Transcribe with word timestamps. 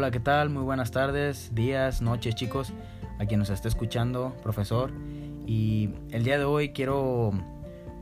Hola, 0.00 0.10
¿qué 0.10 0.18
tal? 0.18 0.48
Muy 0.48 0.62
buenas 0.62 0.92
tardes, 0.92 1.54
días, 1.54 2.00
noches 2.00 2.34
chicos, 2.34 2.72
a 3.18 3.26
quien 3.26 3.38
nos 3.38 3.50
esté 3.50 3.68
escuchando, 3.68 4.34
profesor. 4.42 4.92
Y 5.46 5.90
el 6.10 6.24
día 6.24 6.38
de 6.38 6.44
hoy 6.44 6.70
quiero, 6.70 7.32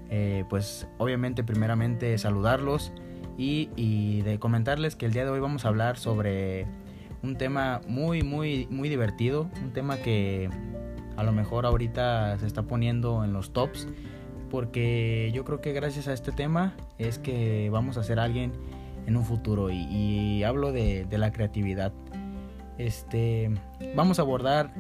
eh, 0.09 0.45
pues 0.49 0.87
obviamente 0.99 1.43
primeramente 1.43 2.17
saludarlos 2.17 2.93
y, 3.37 3.71
y, 3.75 4.23
de 4.23 4.39
comentarles 4.39 4.95
que 4.95 5.07
el 5.07 5.13
día 5.13 5.25
de 5.25 5.33
hoy 5.33 5.41
vamos 5.41 5.65
a 5.65 5.69
hablar 5.71 5.99
sobre 5.99 6.69
un 7.25 7.37
tema 7.37 7.81
muy, 7.89 8.23
muy, 8.23 8.69
muy 8.71 8.89
divertido, 8.89 9.51
un 9.61 9.73
tema 9.73 9.97
que 9.97 10.49
a 11.17 11.25
lo 11.25 11.33
mejor 11.33 11.67
ahorita 11.67 12.39
se 12.39 12.47
está 12.47 12.63
poniendo 12.63 13.25
en 13.25 13.33
los 13.33 13.53
tops, 13.53 13.89
porque 14.53 15.33
yo 15.35 15.45
creo 15.45 15.61
que 15.61 15.73
gracias 15.73 16.07
a 16.07 16.13
este 16.13 16.31
tema 16.31 16.77
es 16.99 17.19
que 17.19 17.71
vamos 17.71 17.97
a 17.97 18.05
ser 18.05 18.21
alguien 18.21 18.53
en 19.09 19.17
un 19.17 19.25
futuro 19.25 19.71
y, 19.71 20.45
hablo 20.45 20.71
de, 20.71 21.07
la 21.11 21.33
creatividad. 21.33 21.93
Este, 22.77 23.51
vamos 23.97 24.19
a 24.19 24.23
abordar 24.23 24.71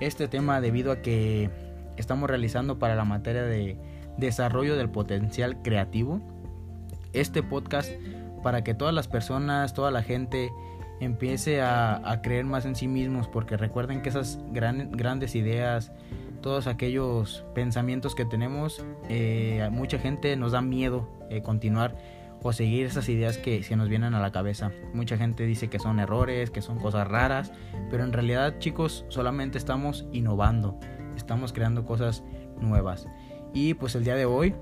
este 0.00 0.28
tema 0.28 0.60
debido 0.60 0.92
a 0.92 1.02
que 1.02 1.50
estamos 1.96 2.30
realizando 2.30 2.78
para 2.78 2.94
la 2.94 3.04
materia 3.04 3.42
de 3.42 3.76
desarrollo 4.16 4.76
del 4.76 4.88
potencial 4.90 5.60
creativo. 5.62 6.20
Este 7.12 7.42
podcast 7.42 7.90
para 8.44 8.62
que 8.62 8.74
todas 8.74 8.94
las 8.94 9.08
personas, 9.08 9.74
toda 9.74 9.90
la 9.90 10.04
gente 10.04 10.52
empiece 11.00 11.60
a, 11.60 12.20
creer 12.22 12.44
más 12.44 12.66
en 12.66 12.76
sí 12.76 12.86
mismos, 12.86 13.26
porque 13.26 13.56
recuerden 13.56 14.02
que 14.02 14.08
esas 14.10 14.38
grandes 14.52 15.34
ideas, 15.34 15.90
todos 16.42 16.68
aquellos 16.68 17.44
pensamientos 17.56 18.14
que 18.14 18.24
tenemos, 18.24 18.84
eh, 19.08 19.68
mucha 19.72 19.98
gente 19.98 20.36
nos 20.36 20.52
da 20.52 20.62
miedo 20.62 21.08
eh, 21.28 21.42
continuar 21.42 21.96
o 22.44 22.52
seguir 22.52 22.84
esas 22.84 23.08
ideas 23.08 23.38
que 23.38 23.62
se 23.62 23.74
nos 23.74 23.88
vienen 23.88 24.12
a 24.12 24.20
la 24.20 24.30
cabeza. 24.30 24.70
Mucha 24.92 25.16
gente 25.16 25.46
dice 25.46 25.68
que 25.68 25.78
son 25.78 25.98
errores, 25.98 26.50
que 26.50 26.60
son 26.60 26.78
cosas 26.78 27.08
raras, 27.08 27.52
pero 27.90 28.04
en 28.04 28.12
realidad 28.12 28.58
chicos 28.58 29.06
solamente 29.08 29.56
estamos 29.56 30.06
innovando, 30.12 30.78
estamos 31.16 31.54
creando 31.54 31.86
cosas 31.86 32.22
nuevas. 32.60 33.08
Y 33.54 33.72
pues 33.72 33.94
el 33.94 34.04
día 34.04 34.14
de 34.14 34.26
hoy 34.26 34.54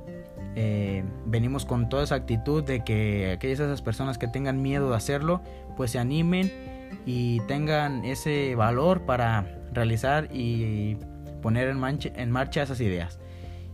eh, 0.55 1.03
venimos 1.27 1.67
con 1.67 1.89
toda 1.89 2.05
esa 2.05 2.15
actitud 2.15 2.63
de 2.63 2.85
que 2.85 3.33
aquellas 3.33 3.59
esas 3.59 3.83
personas 3.83 4.17
que 4.17 4.29
tengan 4.29 4.63
miedo 4.63 4.91
de 4.91 4.97
hacerlo, 4.97 5.43
pues 5.77 5.91
se 5.91 5.99
animen 5.99 6.53
y 7.05 7.41
tengan 7.49 8.05
ese 8.05 8.55
valor 8.55 9.07
para 9.07 9.59
realizar 9.73 10.29
y 10.33 10.99
poner 11.43 11.67
en, 11.67 11.81
en 12.15 12.31
marcha 12.31 12.63
esas 12.63 12.81
ideas. 12.81 13.19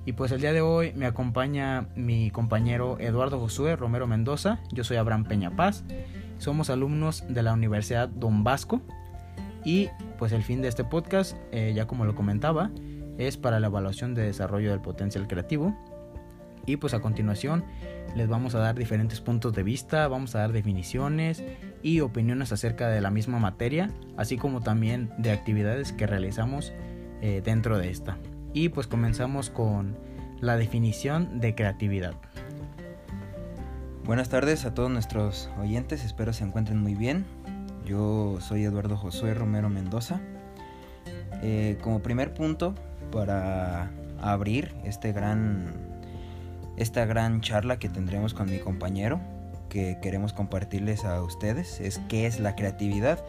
Y 0.09 0.15
pues 0.15 0.33
el 0.33 0.41
día 0.41 0.55
de 0.55 0.63
hoy 0.63 0.95
me 0.95 1.05
acompaña 1.05 1.87
mi 1.95 2.31
compañero 2.31 2.97
Eduardo 2.99 3.39
Josué 3.39 3.77
Romero 3.77 4.07
Mendoza. 4.07 4.59
Yo 4.73 4.83
soy 4.83 4.97
Abraham 4.97 5.25
Peña 5.25 5.55
Paz. 5.55 5.85
Somos 6.39 6.71
alumnos 6.71 7.25
de 7.29 7.43
la 7.43 7.53
Universidad 7.53 8.09
Don 8.09 8.43
Vasco. 8.43 8.81
Y 9.67 9.91
pues 10.19 10.33
el 10.33 10.43
fin 10.43 10.63
de 10.63 10.69
este 10.69 10.83
podcast, 10.83 11.37
eh, 11.53 11.75
ya 11.77 11.87
como 11.87 12.07
lo 12.07 12.15
comentaba, 12.15 12.71
es 13.19 13.37
para 13.37 13.61
la 13.61 13.67
evaluación 13.67 14.15
de 14.15 14.23
desarrollo 14.23 14.71
del 14.71 14.81
potencial 14.81 15.29
creativo. 15.29 15.77
Y 16.65 16.79
pues 16.79 16.95
a 16.95 17.01
continuación 17.01 17.65
les 18.17 18.29
vamos 18.29 18.55
a 18.55 18.61
dar 18.61 18.77
diferentes 18.77 19.21
puntos 19.21 19.53
de 19.53 19.63
vista, 19.63 20.09
vamos 20.09 20.35
a 20.35 20.39
dar 20.39 20.53
definiciones 20.53 21.45
y 21.83 22.01
opiniones 22.01 22.51
acerca 22.51 22.89
de 22.89 23.03
la 23.03 23.11
misma 23.11 23.41
materia, 23.41 23.91
así 24.17 24.39
como 24.39 24.63
también 24.63 25.11
de 25.19 25.33
actividades 25.33 25.93
que 25.93 26.07
realizamos 26.07 26.73
eh, 27.21 27.43
dentro 27.45 27.77
de 27.77 27.91
esta. 27.91 28.17
Y 28.53 28.71
pues 28.71 28.87
comenzamos 28.87 29.51
con 29.51 29.97
la 30.41 30.57
definición 30.57 31.41
de 31.41 31.55
creatividad. 31.55 32.15
Buenas 34.05 34.31
tardes 34.31 34.65
a 34.65 34.73
todos 34.73 34.91
nuestros 34.91 35.51
oyentes, 35.61 36.05
espero 36.05 36.33
se 36.33 36.45
encuentren 36.45 36.81
muy 36.81 36.95
bien. 36.95 37.27
Yo 37.85 38.39
soy 38.41 38.65
Eduardo 38.65 38.97
Josué 38.97 39.35
Romero 39.35 39.69
Mendoza. 39.69 40.21
Eh, 41.43 41.79
como 41.83 42.01
primer 42.01 42.35
punto 42.35 42.75
para 43.13 43.91
abrir 44.21 44.75
este 44.85 45.13
gran, 45.13 45.73
esta 46.77 47.05
gran 47.05 47.41
charla 47.41 47.79
que 47.79 47.89
tendremos 47.89 48.35
con 48.35 48.51
mi 48.51 48.59
compañero, 48.59 49.21
que 49.69 49.99
queremos 50.03 50.33
compartirles 50.33 51.05
a 51.05 51.23
ustedes, 51.23 51.81
es 51.81 52.01
qué 52.09 52.27
es 52.27 52.41
la 52.41 52.57
creatividad. 52.57 53.25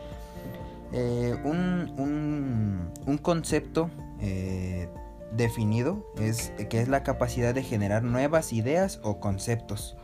Eh, 0.91 1.35
un, 1.43 2.89
un, 3.05 3.17
concepto 3.19 3.91
eh, 4.21 4.89
definido 5.31 6.05
es 6.19 6.53
que 6.69 6.81
es 6.81 6.87
la 6.87 7.03
capacidad 7.03 7.53
de 7.53 7.63
generar 7.63 8.03
nuevas 8.03 8.53
ideas 8.53 8.99
o 9.03 9.19
conceptos. 9.19 9.95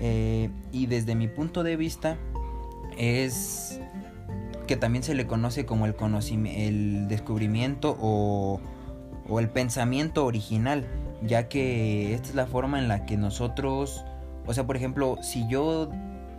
Eh, 0.00 0.50
y 0.72 0.86
desde 0.86 1.14
mi 1.14 1.28
punto 1.28 1.62
de 1.62 1.76
vista 1.76 2.16
es 2.98 3.80
que 4.66 4.76
también 4.76 5.04
se 5.04 5.14
le 5.14 5.26
conoce 5.26 5.64
como 5.64 5.86
el, 5.86 5.94
el 6.46 7.08
descubrimiento 7.08 7.96
o, 8.00 8.60
o 9.28 9.40
el 9.40 9.48
pensamiento 9.48 10.26
original, 10.26 10.86
ya 11.22 11.48
que 11.48 12.14
esta 12.14 12.28
es 12.28 12.34
la 12.34 12.46
forma 12.46 12.78
en 12.78 12.88
la 12.88 13.06
que 13.06 13.16
nosotros, 13.16 14.04
o 14.44 14.54
sea, 14.54 14.66
por 14.66 14.76
ejemplo, 14.76 15.18
si 15.22 15.46
yo 15.48 15.90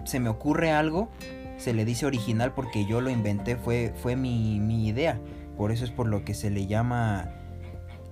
se 0.03 0.19
me 0.19 0.29
ocurre 0.29 0.71
algo, 0.71 1.09
se 1.57 1.73
le 1.73 1.85
dice 1.85 2.05
original 2.05 2.53
porque 2.53 2.85
yo 2.85 3.01
lo 3.01 3.09
inventé, 3.09 3.55
fue, 3.55 3.93
fue 3.95 4.15
mi, 4.15 4.59
mi 4.59 4.87
idea. 4.87 5.19
Por 5.57 5.71
eso 5.71 5.85
es 5.85 5.91
por 5.91 6.07
lo 6.07 6.23
que 6.23 6.35
se 6.35 6.51
le 6.51 6.67
llama 6.67 7.31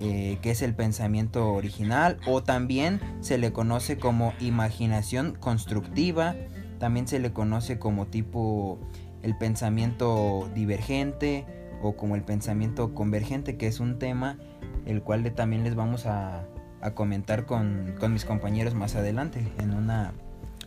eh, 0.00 0.38
que 0.42 0.50
es 0.50 0.62
el 0.62 0.74
pensamiento 0.74 1.52
original, 1.52 2.18
o 2.26 2.42
también 2.42 3.00
se 3.20 3.38
le 3.38 3.52
conoce 3.52 3.98
como 3.98 4.34
imaginación 4.40 5.34
constructiva, 5.34 6.34
también 6.78 7.08
se 7.08 7.18
le 7.18 7.32
conoce 7.32 7.78
como 7.78 8.06
tipo 8.06 8.78
el 9.22 9.36
pensamiento 9.36 10.50
divergente 10.54 11.46
o 11.82 11.96
como 11.96 12.14
el 12.14 12.22
pensamiento 12.22 12.94
convergente, 12.94 13.56
que 13.56 13.66
es 13.66 13.80
un 13.80 13.98
tema 13.98 14.38
el 14.84 15.02
cual 15.02 15.30
también 15.34 15.64
les 15.64 15.74
vamos 15.74 16.06
a, 16.06 16.46
comentar 16.94 17.46
con, 17.46 17.96
con, 17.98 18.12
mis 18.12 18.24
compañeros 18.24 18.74
más 18.74 18.94
adelante, 18.94 19.44
en 19.58 19.74
una, 19.74 20.12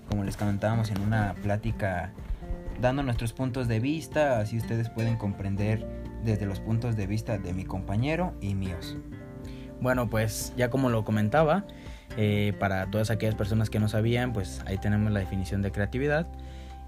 como 0.09 0.25
les 0.25 0.35
comentábamos, 0.35 0.91
en 0.91 0.99
una 0.99 1.33
plática 1.35 2.11
dando 2.81 3.03
nuestros 3.03 3.33
puntos 3.33 3.67
de 3.67 3.79
vista, 3.79 4.39
así 4.39 4.57
ustedes 4.57 4.89
pueden 4.89 5.17
comprender 5.17 5.87
desde 6.23 6.45
los 6.45 6.59
puntos 6.59 6.95
de 6.95 7.07
vista 7.07 7.37
de 7.37 7.53
mi 7.53 7.65
compañero 7.65 8.33
y 8.41 8.55
míos. 8.55 8.97
Bueno, 9.81 10.09
pues 10.09 10.53
ya 10.57 10.69
como 10.69 10.89
lo 10.89 11.05
comentaba, 11.05 11.65
eh, 12.17 12.53
para 12.59 12.89
todas 12.89 13.11
aquellas 13.11 13.35
personas 13.35 13.69
que 13.69 13.79
no 13.79 13.87
sabían, 13.87 14.33
pues 14.33 14.61
ahí 14.65 14.77
tenemos 14.77 15.11
la 15.11 15.19
definición 15.19 15.61
de 15.61 15.71
creatividad. 15.71 16.27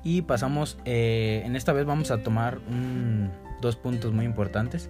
Y 0.03 0.23
pasamos, 0.23 0.77
eh, 0.85 1.43
en 1.45 1.55
esta 1.55 1.73
vez 1.73 1.85
vamos 1.85 2.11
a 2.11 2.23
tomar 2.23 2.59
dos 3.61 3.75
puntos 3.75 4.13
muy 4.13 4.25
importantes. 4.25 4.89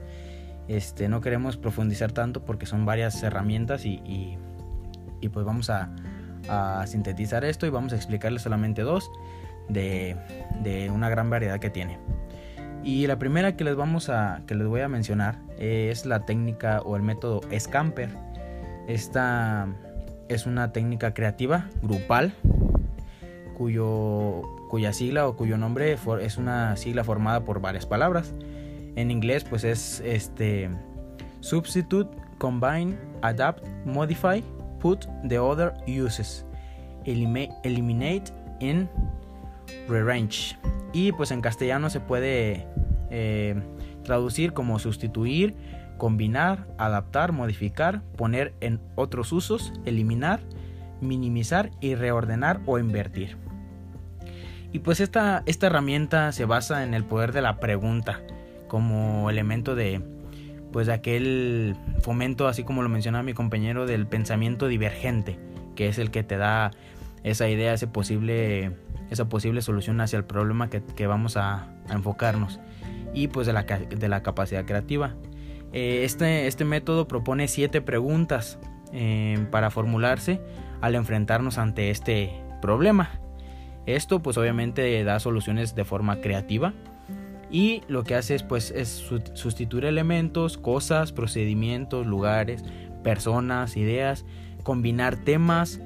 Este, 0.67 1.09
no 1.09 1.21
queremos 1.21 1.57
profundizar 1.57 2.11
tanto 2.11 2.45
porque 2.45 2.65
son 2.65 2.85
varias 2.85 3.21
herramientas 3.23 3.85
y, 3.85 4.01
y, 5.19 5.29
pues 5.29 5.45
vamos 5.45 5.69
a, 5.69 5.93
a, 6.47 6.87
sintetizar 6.87 7.43
esto 7.43 7.67
y 7.67 7.69
vamos 7.69 7.93
a 7.93 7.97
explicarles 7.97 8.41
solamente 8.41 8.81
dos 8.83 9.11
de, 9.67 10.15
de 10.63 10.89
una 10.89 11.09
gran 11.09 11.29
variedad 11.29 11.59
que 11.59 11.69
tiene. 11.69 11.99
Y 12.83 13.05
la 13.07 13.19
primera 13.19 13.55
que 13.55 13.63
les 13.63 13.75
vamos 13.75 14.09
a 14.09 14.41
que 14.47 14.55
les 14.55 14.67
voy 14.67 14.81
a 14.81 14.87
mencionar 14.87 15.39
es 15.59 16.05
la 16.05 16.25
técnica 16.25 16.81
o 16.83 16.95
el 16.95 17.03
método 17.03 17.41
Scamper. 17.57 18.09
Esta 18.87 19.67
es 20.29 20.45
una 20.45 20.71
técnica 20.71 21.13
creativa 21.13 21.69
grupal 21.83 22.33
cuyo 23.55 24.41
cuya 24.69 24.93
sigla 24.93 25.27
o 25.27 25.35
cuyo 25.35 25.57
nombre 25.57 25.97
es 26.21 26.37
una 26.37 26.75
sigla 26.77 27.03
formada 27.03 27.45
por 27.45 27.61
varias 27.61 27.85
palabras. 27.85 28.33
En 28.95 29.11
inglés 29.11 29.43
pues 29.43 29.63
es 29.63 30.01
este 30.03 30.69
substitute, 31.41 32.09
combine, 32.39 32.97
adapt, 33.21 33.63
modify, 33.85 34.43
put 34.79 35.05
the 35.27 35.37
other 35.37 35.73
uses, 35.87 36.45
eliminate 37.05 38.31
and 38.61 38.89
rearrange. 39.87 40.57
Y 40.93 41.11
pues 41.11 41.31
en 41.31 41.41
castellano 41.41 41.89
se 41.89 41.99
puede 41.99 42.67
eh, 43.11 43.61
traducir 44.03 44.53
como 44.53 44.79
sustituir, 44.79 45.53
combinar, 45.97 46.67
adaptar, 46.77 47.31
modificar, 47.31 48.01
poner 48.17 48.53
en 48.59 48.79
otros 48.95 49.31
usos, 49.31 49.73
eliminar, 49.85 50.39
minimizar 51.01 51.71
y 51.79 51.95
reordenar 51.95 52.61
o 52.65 52.79
invertir. 52.79 53.37
Y 54.73 54.79
pues 54.79 54.99
esta, 54.99 55.43
esta 55.45 55.67
herramienta 55.67 56.31
se 56.31 56.45
basa 56.45 56.83
en 56.83 56.93
el 56.93 57.03
poder 57.03 57.33
de 57.33 57.41
la 57.41 57.59
pregunta 57.59 58.21
como 58.67 59.29
elemento 59.29 59.75
de 59.75 60.01
pues 60.71 60.87
de 60.87 60.93
aquel 60.93 61.75
fomento, 62.01 62.47
así 62.47 62.63
como 62.63 62.81
lo 62.81 62.87
mencionaba 62.87 63.23
mi 63.23 63.33
compañero, 63.33 63.85
del 63.85 64.07
pensamiento 64.07 64.69
divergente, 64.69 65.37
que 65.75 65.89
es 65.89 65.97
el 65.97 66.11
que 66.11 66.23
te 66.23 66.37
da 66.37 66.71
esa 67.23 67.49
idea, 67.49 67.73
ese 67.73 67.87
posible 67.87 68.71
esa 69.11 69.27
posible 69.27 69.61
solución 69.61 69.99
hacia 69.99 70.17
el 70.17 70.23
problema 70.23 70.69
que, 70.69 71.05
vamos 71.05 71.35
a, 71.35 71.67
enfocarnos 71.89 72.59
y 73.13 73.27
pues 73.27 73.47
de 73.47 73.53
la, 73.53 73.63
de 73.63 74.07
la 74.07 74.23
capacidad 74.23 74.65
creativa. 74.65 75.15
Eh, 75.73 76.01
este, 76.03 76.47
este, 76.47 76.65
método 76.65 77.07
propone 77.07 77.47
siete 77.47 77.81
preguntas 77.81 78.59
eh, 78.91 79.45
para 79.51 79.69
formularse 79.71 80.41
al 80.81 80.95
enfrentarnos 80.95 81.57
ante 81.57 81.89
este 81.89 82.31
problema. 82.61 83.21
Esto 83.85 84.21
pues 84.21 84.37
obviamente 84.37 85.03
da 85.03 85.19
soluciones 85.19 85.75
de 85.75 85.85
forma 85.85 86.21
creativa 86.21 86.73
y 87.49 87.83
lo 87.87 88.03
que 88.03 88.15
hace 88.15 88.35
es 88.35 88.43
pues 88.43 88.71
es 88.71 88.89
sustituir 89.33 89.85
elementos, 89.85 90.57
cosas, 90.57 91.11
procedimientos, 91.11 92.05
lugares, 92.05 92.63
personas, 93.03 93.75
ideas, 93.75 94.25
combinar 94.63 95.17
temas, 95.17 95.81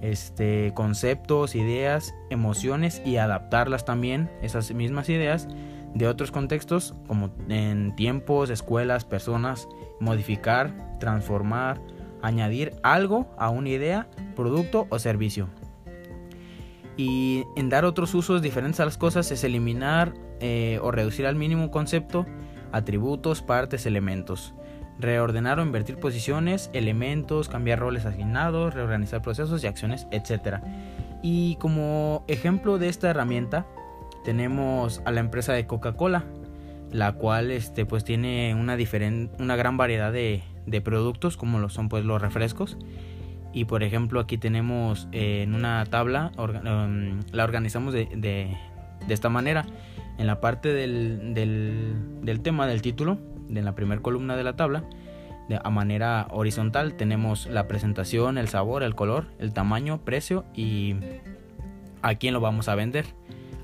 este, 0.00 0.72
conceptos, 0.74 1.54
ideas, 1.54 2.14
emociones 2.30 3.02
y 3.04 3.16
adaptarlas 3.16 3.84
también, 3.84 4.30
esas 4.42 4.72
mismas 4.72 5.08
ideas, 5.08 5.48
de 5.94 6.06
otros 6.08 6.30
contextos 6.30 6.94
como 7.06 7.30
en 7.48 7.94
tiempos, 7.96 8.50
escuelas, 8.50 9.04
personas, 9.04 9.68
modificar, 10.00 10.98
transformar, 10.98 11.80
añadir 12.22 12.74
algo 12.82 13.26
a 13.36 13.50
una 13.50 13.68
idea, 13.68 14.08
producto 14.34 14.86
o 14.90 14.98
servicio. 14.98 15.48
Y 16.96 17.44
en 17.56 17.68
dar 17.68 17.84
otros 17.84 18.14
usos 18.14 18.42
diferentes 18.42 18.80
a 18.80 18.84
las 18.84 18.98
cosas 18.98 19.30
es 19.30 19.44
eliminar 19.44 20.14
eh, 20.40 20.78
o 20.82 20.90
reducir 20.90 21.26
al 21.26 21.36
mínimo 21.36 21.64
un 21.64 21.68
concepto, 21.68 22.26
atributos, 22.70 23.42
partes, 23.42 23.86
elementos. 23.86 24.54
Reordenar 24.98 25.58
o 25.58 25.62
invertir 25.62 25.96
posiciones, 25.96 26.70
elementos, 26.74 27.48
cambiar 27.48 27.78
roles 27.78 28.04
asignados, 28.04 28.74
reorganizar 28.74 29.22
procesos 29.22 29.64
y 29.64 29.66
acciones, 29.66 30.06
etc. 30.10 30.58
Y 31.22 31.56
como 31.56 32.24
ejemplo 32.28 32.78
de 32.78 32.88
esta 32.88 33.10
herramienta 33.10 33.66
tenemos 34.24 35.02
a 35.04 35.10
la 35.10 35.20
empresa 35.20 35.52
de 35.52 35.66
Coca-Cola, 35.66 36.24
la 36.90 37.12
cual 37.12 37.50
este, 37.50 37.86
pues 37.86 38.04
tiene 38.04 38.54
una, 38.54 38.76
una 39.38 39.56
gran 39.56 39.76
variedad 39.76 40.12
de, 40.12 40.42
de 40.66 40.80
productos 40.80 41.36
como 41.36 41.58
lo 41.58 41.68
son 41.68 41.88
pues 41.88 42.04
los 42.04 42.20
refrescos. 42.20 42.76
Y 43.52 43.66
por 43.66 43.82
ejemplo 43.82 44.20
aquí 44.20 44.38
tenemos 44.38 45.08
eh, 45.12 45.42
en 45.42 45.54
una 45.54 45.84
tabla 45.86 46.32
um, 46.38 47.20
la 47.32 47.44
organizamos 47.44 47.92
de, 47.92 48.06
de, 48.16 48.56
esta 49.08 49.28
manera. 49.28 49.66
En 50.18 50.26
la 50.26 50.40
parte 50.40 50.72
del, 50.72 51.34
del, 51.34 52.40
tema 52.42 52.66
del 52.66 52.82
título 52.82 53.18
de 53.48 53.62
la 53.62 53.74
primera 53.74 54.00
columna 54.00 54.36
de 54.36 54.44
la 54.44 54.56
tabla 54.56 54.84
de, 55.48 55.58
a 55.62 55.70
manera 55.70 56.28
horizontal 56.30 56.94
tenemos 56.94 57.46
la 57.46 57.66
presentación 57.66 58.38
el 58.38 58.48
sabor 58.48 58.82
el 58.82 58.94
color 58.94 59.26
el 59.38 59.52
tamaño 59.52 60.04
precio 60.04 60.44
y 60.54 60.96
a 62.02 62.14
quién 62.16 62.34
lo 62.34 62.40
vamos 62.40 62.68
a 62.68 62.74
vender 62.74 63.06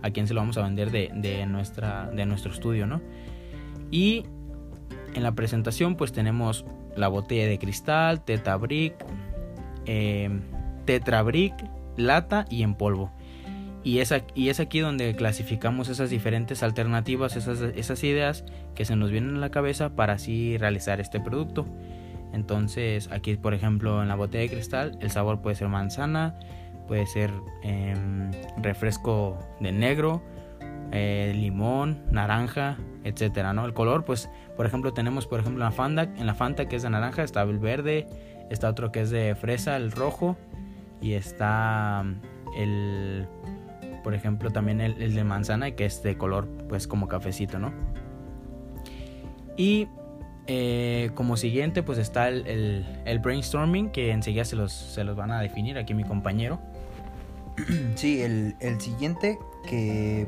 a 0.03 0.11
quién 0.11 0.27
se 0.27 0.35
lo 0.35 0.41
vamos 0.41 0.57
a 0.59 0.63
vender 0.63 0.91
de, 0.91 1.47
nuestra 1.47 2.11
de 2.11 2.27
nuestro 2.27 2.53
estudio 2.53 2.87
no 2.87 3.01
y 3.91 4.25
en 5.15 5.23
la 5.23 5.33
presentación 5.33 5.97
pues 5.97 6.13
tenemos 6.13 6.65
la 6.97 7.09
botella 7.09 7.47
de 7.47 7.59
cristal, 7.59 8.25
tetabric, 8.25 8.95
eh, 9.87 10.31
tetrabric, 10.85 11.55
lata 11.97 12.45
y 12.51 12.63
en 12.63 12.75
polvo. 12.75 13.13
Y 13.85 14.01
es, 14.01 14.13
aquí, 14.13 14.33
y 14.35 14.49
es 14.49 14.61
aquí 14.61 14.81
donde 14.81 15.15
clasificamos 15.15 15.89
esas 15.89 16.11
diferentes 16.11 16.63
alternativas, 16.63 17.37
esas, 17.37 17.61
esas 17.61 18.03
ideas 18.05 18.45
que 18.75 18.85
se 18.85 18.97
nos 18.97 19.11
vienen 19.11 19.37
a 19.37 19.39
la 19.39 19.51
cabeza 19.51 19.91
para 19.95 20.15
así 20.15 20.59
realizar 20.59 21.01
este 21.01 21.21
producto. 21.21 21.65
Entonces 22.33 23.09
aquí 23.11 23.37
por 23.37 23.55
ejemplo 23.55 24.03
en 24.03 24.09
la 24.09 24.17
botella 24.17 24.43
de 24.43 24.51
cristal 24.51 24.99
el 25.01 25.11
sabor 25.11 25.41
puede 25.41 25.57
ser 25.57 25.69
manzana, 25.69 26.39
puede 26.89 27.07
ser 27.07 27.31
em, 27.63 28.33
refresco 28.57 29.39
de 29.61 29.71
negro, 29.71 30.23
eh, 30.91 31.33
limón, 31.37 32.03
naranja, 32.11 32.79
etcétera, 33.05 33.53
¿no? 33.53 33.67
El 33.67 33.75
color, 33.75 34.05
pues, 34.05 34.31
por 34.57 34.67
ejemplo, 34.67 34.93
tenemos, 34.95 35.27
por 35.27 35.41
ejemplo, 35.41 35.63
la 35.63 35.71
Fanta, 35.71 36.05
en 36.05 36.27
la 36.27 36.35
Fanta 36.35 36.67
que 36.67 36.77
es 36.77 36.83
de 36.83 36.91
naranja, 36.91 37.23
está 37.23 37.43
el 37.43 37.59
verde, 37.59 38.07
está 38.51 38.71
otro 38.71 38.91
que 38.91 39.03
es 39.03 39.11
de 39.11 39.35
fresa, 39.35 39.77
el 39.77 39.93
rojo, 39.93 40.37
y 41.01 41.13
está 41.13 42.05
el, 42.57 43.29
por 44.03 44.15
ejemplo, 44.15 44.51
también 44.51 44.81
el, 44.81 45.15
de 45.15 45.25
manzana, 45.25 45.73
que 45.73 45.85
es 45.85 46.03
de 46.03 46.17
color, 46.17 46.49
pues, 46.69 46.89
como 46.89 47.07
cafecito, 47.07 47.59
¿no? 47.59 47.73
Y 49.59 49.89
eh, 50.47 51.11
como 51.15 51.37
siguiente, 51.37 51.83
pues 51.83 51.99
está 51.99 52.29
el, 52.29 52.87
el, 53.05 53.19
brainstorming, 53.19 53.91
que 53.91 54.13
enseguida 54.13 54.47
se 54.47 54.57
los, 54.57 54.73
se 54.73 55.05
los 55.05 55.15
van 55.15 55.33
a 55.33 55.41
definir 55.41 55.77
aquí 55.77 55.93
mi 55.93 56.05
compañero. 56.05 56.59
Sí, 57.97 58.23
el, 58.23 58.55
el 58.61 58.81
siguiente 58.81 59.39
que 59.69 60.27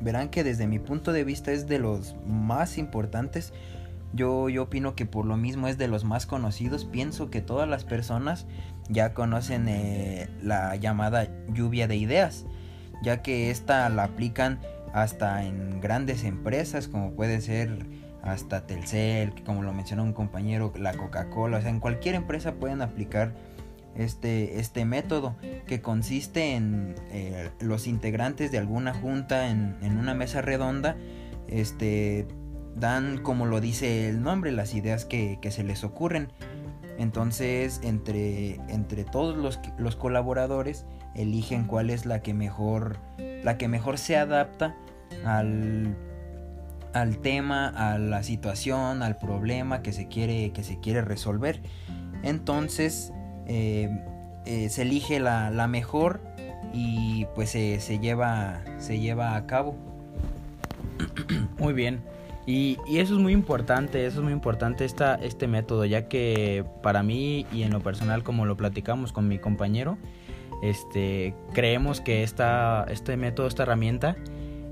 verán 0.00 0.28
que 0.28 0.44
desde 0.44 0.66
mi 0.66 0.78
punto 0.78 1.12
de 1.12 1.24
vista 1.24 1.52
es 1.52 1.66
de 1.66 1.78
los 1.78 2.16
más 2.26 2.78
importantes. 2.78 3.52
Yo, 4.12 4.48
yo 4.48 4.64
opino 4.64 4.96
que 4.96 5.06
por 5.06 5.24
lo 5.24 5.36
mismo 5.36 5.68
es 5.68 5.78
de 5.78 5.86
los 5.86 6.04
más 6.04 6.26
conocidos. 6.26 6.84
Pienso 6.84 7.30
que 7.30 7.40
todas 7.40 7.68
las 7.68 7.84
personas 7.84 8.46
ya 8.88 9.14
conocen 9.14 9.68
eh, 9.68 10.28
la 10.42 10.74
llamada 10.76 11.28
lluvia 11.52 11.86
de 11.86 11.96
ideas, 11.96 12.44
ya 13.02 13.22
que 13.22 13.50
esta 13.50 13.88
la 13.88 14.04
aplican 14.04 14.58
hasta 14.92 15.44
en 15.44 15.80
grandes 15.80 16.24
empresas 16.24 16.88
como 16.88 17.12
puede 17.12 17.40
ser 17.40 17.86
hasta 18.22 18.66
Telcel, 18.66 19.32
como 19.44 19.62
lo 19.62 19.72
mencionó 19.72 20.02
un 20.02 20.12
compañero, 20.12 20.72
la 20.76 20.94
Coca-Cola, 20.94 21.58
o 21.58 21.60
sea, 21.60 21.70
en 21.70 21.80
cualquier 21.80 22.16
empresa 22.16 22.54
pueden 22.54 22.82
aplicar 22.82 23.32
este, 23.94 24.58
este 24.60 24.84
método 24.84 25.36
que 25.70 25.80
consiste 25.80 26.56
en 26.56 26.96
eh, 27.12 27.48
los 27.60 27.86
integrantes 27.86 28.50
de 28.50 28.58
alguna 28.58 28.92
junta 28.92 29.50
en, 29.50 29.76
una 29.96 30.14
mesa 30.14 30.42
redonda 30.42 30.96
este, 31.46 32.26
dan 32.74 33.18
como 33.18 33.46
lo 33.46 33.60
dice 33.60 34.08
el 34.08 34.20
nombre 34.20 34.50
las 34.50 34.74
ideas 34.74 35.04
que, 35.04 35.38
se 35.48 35.62
les 35.62 35.84
ocurren. 35.84 36.26
Entonces 36.98 37.80
entre, 37.84 38.56
entre 38.68 39.04
todos 39.04 39.36
los, 39.36 39.60
los, 39.78 39.94
colaboradores 39.94 40.86
eligen 41.14 41.66
cuál 41.68 41.90
es 41.90 42.04
la 42.04 42.20
que 42.20 42.34
mejor 42.34 42.98
la 43.44 43.56
que 43.56 43.68
mejor 43.68 43.96
se 43.96 44.16
adapta 44.16 44.74
al, 45.24 45.96
al 46.94 47.18
tema 47.18 47.68
a 47.68 47.96
la 47.96 48.24
situación 48.24 49.04
al 49.04 49.18
problema 49.18 49.82
que 49.82 49.92
se 49.92 50.08
quiere 50.08 50.50
que 50.50 50.64
se 50.64 50.80
quiere 50.80 51.00
resolver. 51.02 51.62
Entonces 52.24 53.12
eh, 53.46 53.88
eh, 54.46 54.68
se 54.68 54.82
elige 54.82 55.20
la, 55.20 55.66
mejor 55.68 56.20
y 56.72 57.26
pues 57.34 57.50
se, 57.50 57.98
lleva, 57.98 58.60
se 58.78 58.98
lleva 58.98 59.36
a 59.36 59.46
cabo. 59.46 59.74
Muy 61.58 61.72
bien. 61.72 62.00
Y, 62.46 62.78
eso 62.88 63.14
es 63.14 63.20
muy 63.20 63.32
importante, 63.32 64.06
eso 64.06 64.18
es 64.18 64.24
muy 64.24 64.32
importante 64.32 64.84
esta, 64.84 65.14
este 65.14 65.46
método, 65.46 65.84
ya 65.84 66.08
que 66.08 66.64
para 66.82 67.02
mí 67.04 67.46
y 67.52 67.62
en 67.62 67.70
lo 67.70 67.80
personal, 67.80 68.24
como 68.24 68.44
lo 68.44 68.56
platicamos 68.56 69.12
con 69.12 69.28
mi 69.28 69.38
compañero, 69.38 69.98
este, 70.62 71.34
creemos 71.52 72.00
que 72.00 72.24
esta, 72.24 72.86
este 72.88 73.16
método, 73.16 73.46
esta 73.46 73.62
herramienta, 73.62 74.16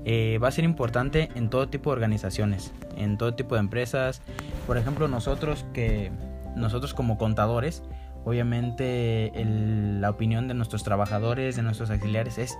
eh, 0.03 0.39
va 0.43 0.47
a 0.47 0.51
ser 0.51 0.65
importante 0.65 1.29
en 1.35 1.49
todo 1.49 1.69
tipo 1.69 1.91
de 1.91 1.93
organizaciones, 1.93 2.73
en 2.97 3.17
todo 3.17 3.35
tipo 3.35 3.55
de 3.55 3.61
empresas. 3.61 4.21
Por 4.67 4.77
ejemplo, 4.77 5.07
nosotros 5.07 5.65
que 5.71 6.11
nosotros 6.55 6.93
como 6.93 7.17
contadores, 7.17 7.83
Obviamente 8.25 9.31
la 9.35 10.09
opinión 10.09 10.47
de 10.47 10.53
nuestros 10.53 10.83
trabajadores, 10.83 11.55
de 11.55 11.63
nuestros 11.63 11.89
auxiliares 11.89 12.37
es 12.37 12.57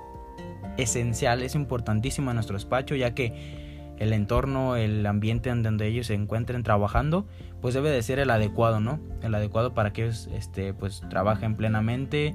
esencial, 0.78 1.44
es 1.44 1.56
importantísimo 1.56 2.32
en 2.32 2.36
nuestro 2.36 2.56
despacho 2.56 2.96
ya 2.96 3.14
que 3.14 3.70
el 3.98 4.14
entorno, 4.14 4.78
el 4.78 5.06
ambiente 5.06 5.50
en 5.50 5.62
donde 5.62 5.88
ellos 5.88 6.08
se 6.08 6.14
encuentren 6.14 6.64
trabajando, 6.64 7.26
pues 7.62 7.74
debe 7.74 7.90
de 7.90 8.02
ser 8.02 8.20
el 8.20 8.30
adecuado, 8.30 8.80
¿no? 8.80 9.00
El 9.22 9.36
adecuado 9.36 9.74
para 9.74 9.92
que 9.92 10.04
ellos 10.04 10.30
este, 10.34 10.74
pues 10.74 11.04
trabajen 11.10 11.56
plenamente, 11.56 12.34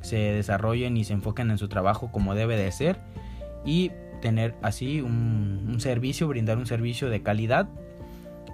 se 0.00 0.16
desarrollen 0.16 0.96
y 0.96 1.04
se 1.04 1.12
enfoquen 1.12 1.50
en 1.50 1.58
su 1.58 1.68
trabajo 1.68 2.10
como 2.10 2.34
debe 2.34 2.56
de 2.56 2.72
ser 2.72 2.98
y 3.66 3.92
tener 4.22 4.54
así 4.62 5.02
un 5.02 5.76
servicio, 5.78 6.26
brindar 6.26 6.56
un 6.56 6.66
servicio 6.66 7.10
de 7.10 7.22
calidad 7.22 7.68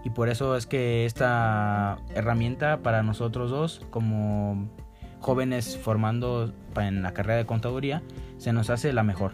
y 0.05 0.11
por 0.11 0.29
eso 0.29 0.57
es 0.57 0.67
que 0.67 1.05
esta 1.05 1.99
herramienta 2.15 2.79
para 2.79 3.03
nosotros 3.03 3.51
dos 3.51 3.87
como 3.91 4.69
jóvenes 5.21 5.77
formando 5.77 6.53
en 6.77 7.03
la 7.03 7.13
carrera 7.13 7.37
de 7.37 7.47
contaduría 7.47 8.03
se 8.39 8.53
nos 8.53 8.71
hace 8.71 8.93
la 8.93 9.03
mejor 9.03 9.33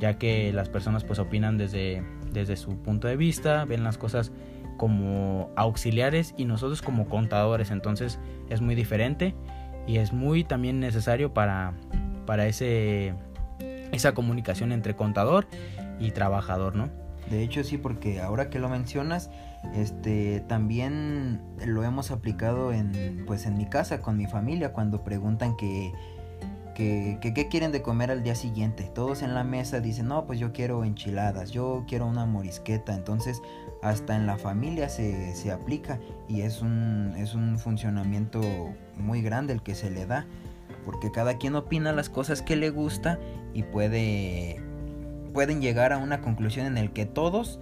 ya 0.00 0.18
que 0.18 0.52
las 0.52 0.68
personas 0.68 1.04
pues 1.04 1.18
opinan 1.18 1.58
desde, 1.58 2.02
desde 2.32 2.56
su 2.56 2.76
punto 2.82 3.06
de 3.06 3.16
vista 3.16 3.64
ven 3.64 3.84
las 3.84 3.98
cosas 3.98 4.32
como 4.78 5.50
auxiliares 5.56 6.34
y 6.38 6.46
nosotros 6.46 6.80
como 6.80 7.08
contadores. 7.08 7.70
Entonces 7.70 8.18
es 8.48 8.62
muy 8.62 8.74
diferente 8.74 9.34
y 9.86 9.98
es 9.98 10.14
muy 10.14 10.44
también 10.44 10.80
necesario 10.80 11.34
para, 11.34 11.74
para 12.24 12.46
ese, 12.46 13.12
esa 13.92 14.14
comunicación 14.14 14.72
entre 14.72 14.96
contador 14.96 15.46
y 15.98 16.12
trabajador 16.12 16.76
no 16.76 16.88
de 17.28 17.42
hecho 17.42 17.64
sí 17.64 17.76
porque 17.76 18.20
ahora 18.20 18.50
que 18.50 18.60
lo 18.60 18.68
mencionas 18.68 19.30
este 19.74 20.40
también 20.46 21.40
lo 21.66 21.84
hemos 21.84 22.10
aplicado 22.10 22.72
en 22.72 23.24
pues 23.26 23.46
en 23.46 23.56
mi 23.56 23.66
casa 23.66 24.00
con 24.00 24.16
mi 24.16 24.26
familia 24.26 24.72
cuando 24.72 25.04
preguntan 25.04 25.56
que 25.56 25.92
qué 26.78 27.48
quieren 27.50 27.72
de 27.72 27.82
comer 27.82 28.10
al 28.10 28.22
día 28.22 28.36
siguiente. 28.36 28.84
Todos 28.94 29.22
en 29.22 29.34
la 29.34 29.42
mesa 29.42 29.80
dicen, 29.80 30.06
no, 30.06 30.26
pues 30.26 30.38
yo 30.38 30.52
quiero 30.52 30.84
enchiladas, 30.84 31.50
yo 31.50 31.84
quiero 31.88 32.06
una 32.06 32.24
morisqueta. 32.24 32.94
Entonces, 32.94 33.42
hasta 33.82 34.14
en 34.14 34.26
la 34.26 34.38
familia 34.38 34.88
se, 34.88 35.34
se 35.34 35.50
aplica 35.50 35.98
y 36.28 36.42
es 36.42 36.62
un, 36.62 37.14
es 37.16 37.34
un 37.34 37.58
funcionamiento 37.58 38.40
muy 38.96 39.22
grande 39.22 39.52
el 39.52 39.62
que 39.62 39.74
se 39.74 39.90
le 39.90 40.06
da. 40.06 40.26
Porque 40.84 41.10
cada 41.10 41.36
quien 41.36 41.56
opina 41.56 41.92
las 41.92 42.08
cosas 42.08 42.42
que 42.42 42.54
le 42.54 42.70
gusta 42.70 43.18
y 43.54 43.64
puede, 43.64 44.62
pueden 45.34 45.60
llegar 45.60 45.92
a 45.92 45.98
una 45.98 46.20
conclusión 46.20 46.66
en 46.66 46.78
el 46.78 46.92
que 46.92 47.06
todos 47.06 47.58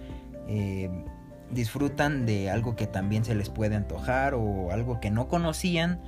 eh, 0.47 0.91
disfrutan 1.51 2.25
de 2.25 2.49
algo 2.49 2.75
que 2.75 2.87
también 2.87 3.25
se 3.25 3.35
les 3.35 3.49
puede 3.49 3.75
antojar 3.75 4.33
o 4.33 4.71
algo 4.71 4.99
que 4.99 5.11
no 5.11 5.27
conocían. 5.27 5.99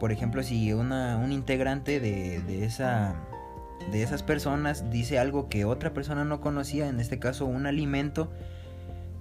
Por 0.00 0.12
ejemplo, 0.12 0.42
si 0.42 0.72
una, 0.72 1.16
un 1.16 1.32
integrante 1.32 2.00
de, 2.00 2.64
esa, 2.64 3.16
de 3.90 4.02
esas 4.02 4.22
personas 4.22 4.90
dice 4.90 5.18
algo 5.18 5.48
que 5.48 5.64
otra 5.64 5.92
persona 5.92 6.24
no 6.24 6.40
conocía, 6.40 6.88
en 6.88 7.00
este 7.00 7.18
caso 7.18 7.46
un 7.46 7.66
alimento, 7.66 8.30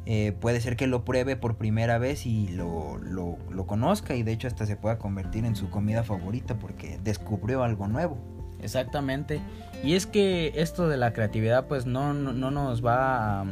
eh, 0.05 0.33
puede 0.39 0.61
ser 0.61 0.77
que 0.77 0.87
lo 0.87 1.03
pruebe 1.03 1.35
por 1.35 1.57
primera 1.57 1.97
vez 1.97 2.25
y 2.25 2.47
lo, 2.49 2.97
lo, 2.97 3.37
lo, 3.49 3.67
conozca 3.67 4.15
y 4.15 4.23
de 4.23 4.31
hecho 4.31 4.47
hasta 4.47 4.65
se 4.65 4.77
pueda 4.77 4.97
convertir 4.99 5.43
en 5.43 5.55
su 5.55 5.69
comida 5.69 6.03
favorita 6.03 6.57
porque 6.59 6.99
descubrió 7.03 7.63
algo 7.63 7.87
nuevo. 7.87 8.17
Exactamente. 8.61 9.41
Y 9.83 9.95
es 9.95 10.07
que 10.07 10.53
esto 10.55 10.87
de 10.87 10.97
la 10.97 11.13
creatividad 11.13 11.67
pues 11.67 11.85
no, 11.85 12.13
no, 12.13 12.31
no 12.31 12.51
nos 12.51 12.85
va 12.85 13.41
a, 13.41 13.45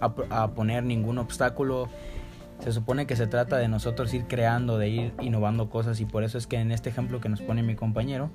a, 0.00 0.42
a, 0.42 0.54
poner 0.54 0.84
ningún 0.84 1.18
obstáculo. 1.18 1.88
Se 2.60 2.72
supone 2.72 3.06
que 3.06 3.16
se 3.16 3.26
trata 3.26 3.56
de 3.56 3.68
nosotros 3.68 4.12
ir 4.12 4.26
creando, 4.26 4.76
de 4.76 4.88
ir 4.88 5.14
innovando 5.20 5.70
cosas 5.70 6.00
y 6.00 6.04
por 6.04 6.24
eso 6.24 6.36
es 6.36 6.46
que 6.46 6.56
en 6.56 6.72
este 6.72 6.90
ejemplo 6.90 7.20
que 7.20 7.28
nos 7.28 7.40
pone 7.40 7.62
mi 7.62 7.74
compañero, 7.74 8.30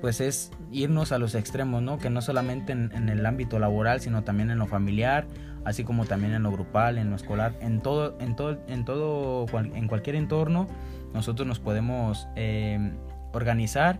pues 0.00 0.20
es 0.20 0.50
irnos 0.72 1.12
a 1.12 1.18
los 1.18 1.34
extremos, 1.34 1.80
¿no? 1.82 1.98
Que 1.98 2.10
no 2.10 2.20
solamente 2.20 2.72
en, 2.72 3.08
el 3.08 3.24
ámbito 3.26 3.58
laboral, 3.58 4.00
sino 4.00 4.24
también 4.24 4.50
en 4.50 4.58
lo 4.58 4.66
familiar 4.66 5.26
así 5.64 5.84
como 5.84 6.06
también 6.06 6.32
en 6.32 6.42
lo 6.42 6.50
grupal, 6.50 6.98
en 6.98 7.10
lo 7.10 7.16
escolar, 7.16 7.54
en 7.60 7.80
todo, 7.80 8.16
en 8.20 8.34
todo, 8.34 8.58
en 8.66 8.84
todo, 8.84 9.46
en 9.52 9.88
cualquier 9.88 10.16
entorno, 10.16 10.66
nosotros 11.12 11.46
nos 11.46 11.60
podemos 11.60 12.28
eh, 12.36 12.92
organizar 13.32 13.98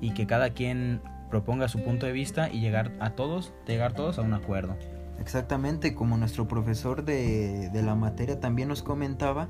y 0.00 0.12
que 0.14 0.26
cada 0.26 0.50
quien 0.50 1.00
proponga 1.30 1.68
su 1.68 1.82
punto 1.82 2.06
de 2.06 2.12
vista 2.12 2.50
y 2.50 2.60
llegar 2.60 2.92
a 3.00 3.10
todos, 3.10 3.52
llegar 3.66 3.92
todos 3.92 4.18
a 4.18 4.22
un 4.22 4.34
acuerdo. 4.34 4.76
Exactamente, 5.22 5.94
como 5.94 6.16
nuestro 6.16 6.48
profesor 6.48 7.04
de, 7.04 7.70
de 7.70 7.82
la 7.82 7.94
materia 7.94 8.40
también 8.40 8.66
nos 8.66 8.82
comentaba, 8.82 9.48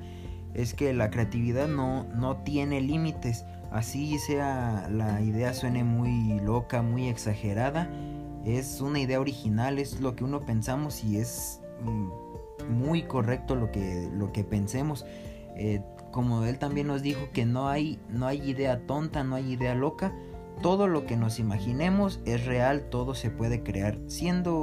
es 0.52 0.74
que 0.74 0.92
la 0.92 1.08
creatividad 1.08 1.66
no, 1.66 2.04
no 2.14 2.36
tiene 2.42 2.82
límites, 2.82 3.46
así 3.70 4.18
sea 4.18 4.86
la 4.90 5.22
idea 5.22 5.54
suene 5.54 5.82
muy 5.82 6.38
loca, 6.40 6.82
muy 6.82 7.08
exagerada, 7.08 7.90
es 8.44 8.82
una 8.82 9.00
idea 9.00 9.18
original, 9.18 9.78
es 9.78 9.98
lo 9.98 10.14
que 10.14 10.24
uno 10.24 10.44
pensamos 10.44 11.04
y 11.04 11.16
es 11.16 11.62
mm, 11.82 12.10
muy 12.70 13.04
correcto 13.04 13.54
lo 13.54 13.70
que, 13.70 14.10
lo 14.12 14.30
que 14.30 14.44
pensemos. 14.44 15.06
Eh, 15.56 15.80
como 16.10 16.44
él 16.44 16.58
también 16.58 16.88
nos 16.88 17.00
dijo 17.00 17.30
que 17.32 17.46
no 17.46 17.68
hay, 17.68 17.98
no 18.10 18.26
hay 18.26 18.42
idea 18.42 18.86
tonta, 18.86 19.24
no 19.24 19.36
hay 19.36 19.52
idea 19.52 19.74
loca. 19.74 20.12
Todo 20.60 20.86
lo 20.86 21.06
que 21.06 21.16
nos 21.16 21.38
imaginemos 21.38 22.20
es 22.26 22.44
real, 22.44 22.90
todo 22.90 23.14
se 23.14 23.30
puede 23.30 23.62
crear. 23.62 23.98
Siendo, 24.06 24.62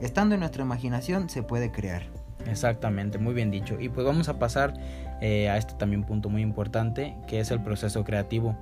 estando 0.00 0.34
en 0.34 0.40
nuestra 0.40 0.64
imaginación, 0.64 1.28
se 1.28 1.42
puede 1.42 1.70
crear. 1.70 2.02
Exactamente, 2.46 3.18
muy 3.18 3.34
bien 3.34 3.50
dicho. 3.50 3.78
Y 3.80 3.88
pues 3.88 4.06
vamos 4.06 4.28
a 4.28 4.38
pasar 4.38 4.74
eh, 5.20 5.48
a 5.48 5.56
este 5.56 5.74
también 5.74 6.04
punto 6.04 6.28
muy 6.28 6.42
importante, 6.42 7.14
que 7.26 7.40
es 7.40 7.50
el 7.50 7.62
proceso 7.62 8.04
creativo. 8.04 8.56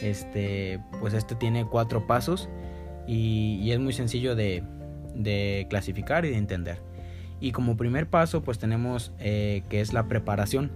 Este, 0.00 0.80
pues 1.00 1.14
este 1.14 1.34
tiene 1.34 1.64
cuatro 1.66 2.06
pasos 2.06 2.48
y, 3.06 3.70
es 3.70 3.78
muy 3.78 3.92
sencillo 3.92 4.34
de, 4.34 5.66
clasificar 5.70 6.24
y 6.24 6.30
de 6.30 6.36
entender. 6.36 6.82
Y 7.40 7.52
como 7.52 7.76
primer 7.76 8.08
paso 8.08 8.42
pues 8.42 8.58
tenemos 8.58 9.12
eh, 9.18 9.62
que 9.68 9.80
es 9.80 9.92
la 9.92 10.08
preparación. 10.08 10.72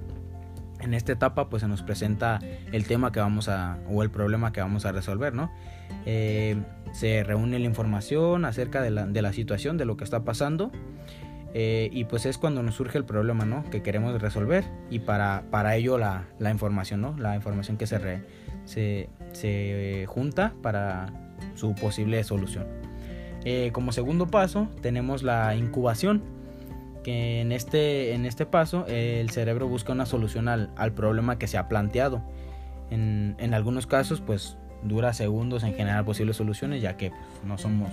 En 0.80 0.94
esta 0.94 1.12
etapa 1.12 1.48
pues 1.48 1.62
se 1.62 1.68
nos 1.68 1.82
presenta 1.82 2.38
el 2.72 2.86
tema 2.86 3.12
que 3.12 3.20
vamos 3.20 3.48
a 3.48 3.78
o 3.88 4.02
el 4.02 4.10
problema 4.10 4.52
que 4.52 4.60
vamos 4.60 4.86
a 4.86 4.92
resolver, 4.92 5.34
¿no? 5.34 5.50
Eh, 6.06 6.56
se 6.92 7.24
reúne 7.24 7.58
la 7.58 7.66
información 7.66 8.44
acerca 8.44 8.82
de 8.82 8.90
la, 8.90 9.32
situación, 9.32 9.76
de 9.76 9.84
lo 9.84 9.96
que 9.96 10.04
está 10.04 10.24
pasando. 10.24 10.70
Eh, 11.54 11.88
y 11.92 12.04
pues 12.04 12.26
es 12.26 12.36
cuando 12.36 12.62
nos 12.62 12.74
surge 12.74 12.98
el 12.98 13.04
problema, 13.04 13.44
¿no? 13.46 13.64
Que 13.70 13.82
queremos 13.82 14.20
resolver 14.20 14.64
y 14.90 14.98
para, 15.00 15.44
para 15.50 15.76
ello 15.76 15.98
la, 15.98 16.26
información, 16.50 17.00
¿no? 17.00 17.16
La 17.18 17.34
información 17.34 17.78
que 17.78 17.86
se, 17.86 18.22
se, 18.66 19.08
se 19.32 20.04
junta 20.06 20.52
para 20.62 21.06
su 21.54 21.74
posible 21.74 22.22
solución. 22.24 22.66
Eh, 23.44 23.70
como 23.72 23.92
segundo 23.92 24.26
paso 24.26 24.68
tenemos 24.82 25.22
la 25.22 25.54
incubación, 25.54 26.22
que 27.08 27.40
en 27.40 27.52
este, 27.52 28.12
en 28.12 28.26
este 28.26 28.44
paso 28.44 28.84
el 28.86 29.30
cerebro 29.30 29.66
busca 29.66 29.94
una 29.94 30.04
solución 30.04 30.46
al, 30.46 30.92
problema 30.92 31.38
que 31.38 31.46
se 31.46 31.56
ha 31.56 31.66
planteado. 31.66 32.20
En, 32.90 33.54
algunos 33.54 33.86
casos 33.86 34.20
pues 34.20 34.58
dura 34.82 35.14
segundos 35.14 35.62
en 35.62 35.72
generar 35.72 36.04
posibles 36.04 36.36
soluciones 36.36 36.82
ya 36.82 36.98
que 36.98 37.08
pues, 37.08 37.44
no 37.46 37.56
somos 37.56 37.88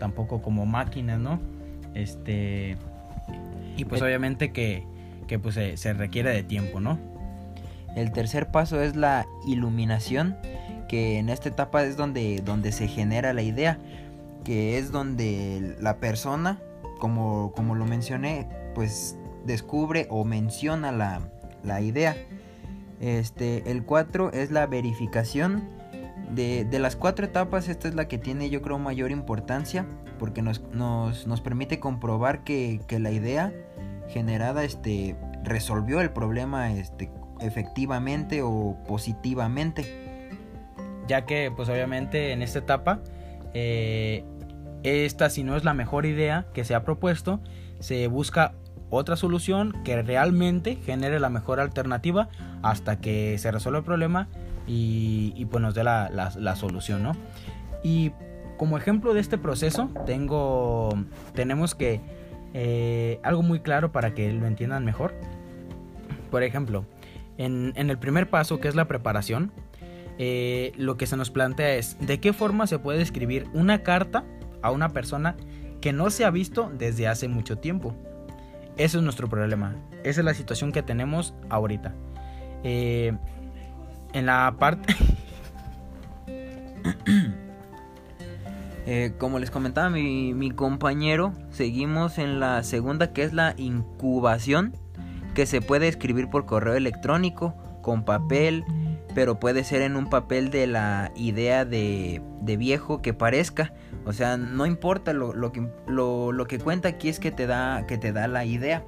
tampoco 0.00 0.42
como 0.42 0.66
máquinas, 0.66 1.20
¿no? 1.20 1.38
Este, 1.94 2.76
y 3.76 3.84
pues 3.84 4.02
obviamente 4.02 4.50
que, 4.50 4.84
pues 5.40 5.54
se, 5.54 5.76
se 5.76 5.92
requiere 5.92 6.30
de 6.30 6.42
tiempo, 6.42 6.80
¿no? 6.80 6.98
El 7.94 8.10
tercer 8.10 8.48
paso 8.48 8.82
es 8.82 8.96
la 8.96 9.26
iluminación 9.46 10.36
que 10.88 11.18
en 11.18 11.28
esta 11.28 11.50
etapa 11.50 11.84
es 11.84 11.96
donde, 11.96 12.42
donde 12.44 12.72
se 12.72 12.88
genera 12.88 13.32
la 13.32 13.42
idea, 13.42 13.78
que 14.42 14.76
es 14.76 14.90
donde 14.90 15.76
la 15.80 15.98
persona, 15.98 16.58
como, 16.98 17.52
como 17.52 17.74
lo 17.74 17.86
mencioné, 17.86 18.48
pues 18.74 19.16
descubre 19.44 20.06
o 20.10 20.24
menciona 20.24 20.92
la, 20.92 21.20
la 21.62 21.80
idea. 21.80 22.16
Este, 23.00 23.70
el 23.70 23.84
4 23.84 24.32
es 24.32 24.50
la 24.50 24.66
verificación. 24.66 25.74
De, 26.30 26.64
de, 26.64 26.80
las 26.80 26.96
cuatro 26.96 27.24
etapas, 27.24 27.68
esta 27.68 27.86
es 27.86 27.94
la 27.94 28.08
que 28.08 28.18
tiene 28.18 28.50
yo 28.50 28.60
creo 28.60 28.80
mayor 28.80 29.12
importancia 29.12 29.86
porque 30.18 30.42
nos, 30.42 30.60
nos, 30.72 31.24
nos 31.28 31.40
permite 31.40 31.78
comprobar 31.78 32.42
que, 32.42 32.80
que, 32.88 32.98
la 32.98 33.12
idea 33.12 33.52
generada 34.08 34.64
este, 34.64 35.14
resolvió 35.44 36.00
el 36.00 36.10
problema 36.10 36.72
este, 36.72 37.12
efectivamente 37.40 38.42
o 38.42 38.76
positivamente 38.88 40.06
ya 41.06 41.24
que 41.24 41.52
pues 41.54 41.68
obviamente 41.68 42.32
en 42.32 42.42
esta 42.42 42.60
etapa 42.60 43.00
eh, 43.54 44.24
esta 44.86 45.30
si 45.30 45.42
no 45.42 45.56
es 45.56 45.64
la 45.64 45.74
mejor 45.74 46.06
idea 46.06 46.46
que 46.54 46.64
se 46.64 46.74
ha 46.74 46.84
propuesto, 46.84 47.40
se 47.80 48.06
busca 48.08 48.54
otra 48.90 49.16
solución 49.16 49.74
que 49.84 50.00
realmente 50.02 50.76
genere 50.76 51.18
la 51.18 51.28
mejor 51.28 51.60
alternativa 51.60 52.28
hasta 52.62 53.00
que 53.00 53.36
se 53.38 53.50
resuelva 53.50 53.80
el 53.80 53.84
problema 53.84 54.28
y, 54.66 55.44
pues 55.46 55.62
nos 55.62 55.74
dé 55.74 55.84
la, 55.84 56.56
solución, 56.56 57.02
¿no? 57.02 57.12
Y 57.82 58.12
como 58.56 58.78
ejemplo 58.78 59.14
de 59.14 59.20
este 59.20 59.38
proceso 59.38 59.90
tengo, 60.06 60.90
tenemos 61.34 61.74
que 61.74 62.00
eh, 62.54 63.20
algo 63.22 63.42
muy 63.42 63.60
claro 63.60 63.92
para 63.92 64.14
que 64.14 64.32
lo 64.32 64.46
entiendan 64.46 64.84
mejor. 64.84 65.14
Por 66.30 66.42
ejemplo, 66.42 66.84
en, 67.38 67.72
en 67.76 67.90
el 67.90 67.98
primer 67.98 68.30
paso 68.30 68.60
que 68.60 68.68
es 68.68 68.74
la 68.74 68.86
preparación, 68.86 69.52
eh, 70.18 70.72
lo 70.76 70.96
que 70.96 71.06
se 71.06 71.16
nos 71.16 71.30
plantea 71.30 71.74
es 71.74 71.98
de 72.00 72.20
qué 72.20 72.32
forma 72.32 72.66
se 72.66 72.78
puede 72.78 73.02
escribir 73.02 73.48
una 73.52 73.82
carta 73.82 74.24
a 74.62 74.70
una 74.70 74.90
persona 74.90 75.36
que 75.80 75.92
no 75.92 76.10
se 76.10 76.24
ha 76.24 76.30
visto 76.30 76.70
desde 76.76 77.08
hace 77.08 77.28
mucho 77.28 77.58
tiempo. 77.58 77.94
Ese 78.76 78.98
es 78.98 79.02
nuestro 79.02 79.28
problema. 79.28 79.74
Esa 80.04 80.20
es 80.20 80.24
la 80.24 80.34
situación 80.34 80.72
que 80.72 80.82
tenemos 80.82 81.34
ahorita. 81.48 81.94
Eh, 82.64 83.16
en 84.12 84.26
la 84.26 84.54
parte... 84.58 84.94
Eh, 88.88 89.14
como 89.18 89.40
les 89.40 89.50
comentaba 89.50 89.90
mi, 89.90 90.32
mi, 90.32 90.52
compañero, 90.52 91.32
seguimos 91.50 92.18
en 92.18 92.38
la 92.38 92.62
segunda 92.62 93.12
que 93.12 93.24
es 93.24 93.32
la 93.32 93.52
incubación, 93.56 94.76
que 95.34 95.44
se 95.44 95.60
puede 95.60 95.88
escribir 95.88 96.30
por 96.30 96.46
correo 96.46 96.76
electrónico, 96.76 97.56
con 97.86 98.04
papel, 98.04 98.64
pero 99.14 99.38
puede 99.38 99.62
ser 99.62 99.80
en 99.82 99.96
un 99.96 100.10
papel 100.10 100.50
de 100.50 100.66
la 100.66 101.12
idea 101.14 101.64
de, 101.64 102.20
viejo 102.58 103.00
que 103.00 103.14
parezca. 103.14 103.72
O 104.06 104.12
sea, 104.12 104.36
no 104.36 104.66
importa, 104.66 105.12
lo, 105.12 105.32
que, 105.50 105.66
lo, 105.88 106.46
que 106.46 106.58
cuenta 106.60 106.88
aquí 106.88 107.08
es 107.08 107.18
que 107.18 107.32
te, 107.32 107.48
da, 107.48 107.86
que 107.88 107.98
te 107.98 108.12
da 108.12 108.28
la 108.28 108.44
idea. 108.44 108.84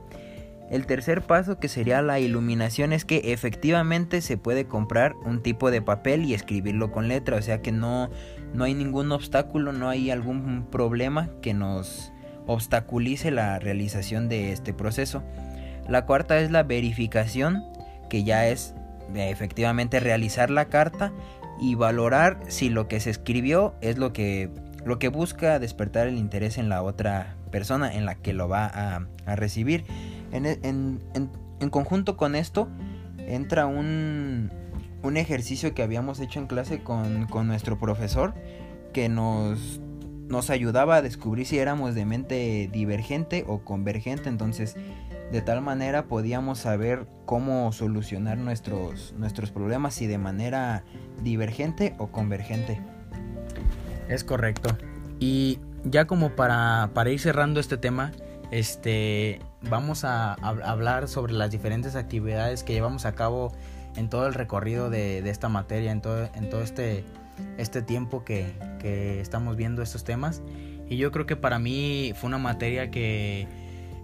El 0.71 0.87
tercer 0.87 1.23
paso, 1.23 1.59
que 1.59 1.67
sería 1.67 2.03
la 2.03 2.21
iluminación, 2.21 2.93
es 2.93 3.05
que 3.05 3.33
efectivamente 3.33 4.21
se 4.21 4.37
puede 4.37 4.67
comprar 4.67 5.17
un 5.25 5.43
tipo 5.43 5.73
de 5.73 5.83
papel 5.83 6.25
y 6.25 6.35
escribirlo 6.35 6.93
con 6.93 7.09
letra. 7.09 7.37
O 7.37 7.43
sea 7.43 7.63
que 7.63 7.73
no, 7.73 8.11
no 8.55 8.63
hay 8.63 8.75
ningún 8.75 9.11
obstáculo, 9.11 9.73
no 9.73 9.89
hay 9.89 10.13
algún 10.13 10.67
problema 10.71 11.31
que 11.43 11.53
nos 11.53 12.13
obstaculice 12.47 13.33
la 13.33 13.59
realización 13.59 14.29
de 14.29 14.53
este 14.53 14.73
proceso. 14.73 15.25
La 15.89 16.07
cuarta 16.07 16.39
es 16.39 16.53
la 16.53 16.63
verificación, 16.63 17.65
que 18.09 18.23
ya 18.23 18.47
es 18.47 18.75
efectivamente 19.17 19.99
realizar 19.99 20.49
la 20.51 20.67
carta 20.67 21.13
y 21.61 21.75
valorar 21.75 22.39
si 22.47 22.69
lo 22.69 22.87
que 22.87 23.01
se 23.01 23.11
escribió 23.11 23.75
es 23.81 23.99
lo 23.99 24.13
que, 24.13 24.51
lo 24.85 24.99
que 24.99 25.09
busca 25.09 25.59
despertar 25.59 26.07
el 26.07 26.17
interés 26.17 26.59
en 26.59 26.69
la 26.69 26.83
otra 26.83 27.37
persona 27.51 27.93
en 27.95 28.07
la 28.07 28.15
que 28.17 28.33
lo 28.33 28.49
va 28.49 28.67
a, 28.67 29.37
recibir. 29.37 29.85
E, 30.33 30.59
en, 30.63 31.01
conjunto 31.71 32.17
con 32.17 32.35
esto 32.35 32.69
entra 33.19 33.67
un, 33.67 34.51
ejercicio 35.15 35.75
que 35.75 35.83
habíamos 35.83 36.21
hecho 36.21 36.39
en 36.39 36.47
clase 36.47 36.83
con, 36.83 37.27
nuestro 37.47 37.79
profesor 37.79 38.35
que 38.93 39.09
nos, 39.09 39.81
nos 40.29 40.51
ayudaba 40.51 40.97
a 40.97 41.03
descubrir 41.03 41.47
si 41.47 41.59
éramos 41.59 41.95
de 41.95 42.05
mente 42.05 42.69
divergente 42.73 43.45
o 43.47 43.61
convergente, 43.61 44.29
entonces 44.29 44.77
de 45.33 45.43
tal 45.43 45.61
manera 45.61 46.07
podíamos 46.07 46.59
saber 46.59 47.07
cómo 47.27 47.73
solucionar 47.73 48.39
nuestros, 48.39 49.15
nuestros 49.19 49.51
problemas, 49.51 49.95
si 49.95 50.07
de 50.07 50.19
manera 50.19 50.85
divergente 51.23 51.95
o 51.99 52.09
convergente. 52.09 52.81
Es 54.09 54.25
correcto. 54.25 54.77
Y 55.21 55.59
ya 55.85 56.07
como 56.07 56.31
para, 56.31 56.91
para 56.95 57.11
ir 57.11 57.21
cerrando 57.21 57.61
este 57.61 57.77
tema, 57.77 58.13
este, 58.51 59.41
vamos 59.63 60.05
a, 60.05 60.35
hablar 60.35 61.09
sobre 61.09 61.33
las 61.33 61.51
diferentes 61.51 61.97
actividades 61.97 62.63
que 62.63 62.73
llevamos 62.73 63.05
a 63.05 63.15
cabo 63.15 63.53
en 63.97 64.09
todo 64.09 64.27
el 64.27 64.35
recorrido 64.35 64.91
de, 64.91 65.19
esta 65.29 65.49
materia, 65.49 65.93
en 65.93 66.01
todo, 66.01 66.29
en 66.35 66.49
todo 66.49 66.63
este, 66.63 67.05
este 67.59 67.83
tiempo 67.83 68.25
que, 68.25 68.55
estamos 69.21 69.57
viendo 69.57 69.83
estos 69.83 70.05
temas. 70.05 70.43
Y 70.89 70.97
yo 70.97 71.13
creo 71.13 71.27
que 71.27 71.37
para 71.37 71.59
mí 71.59 72.13
fue 72.17 72.29
una 72.29 72.39
materia 72.39 72.91
que 72.91 73.47